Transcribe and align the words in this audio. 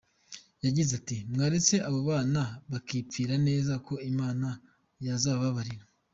Yagize 0.65 0.91
ati 0.99 1.17
“mwaretse 1.31 1.75
abo 1.87 1.99
bana 2.09 2.43
mukipfira 2.69 3.35
neza 3.47 3.73
ko 3.85 3.93
n’Imana 4.01 4.47
yazababarira?”. 5.05 5.85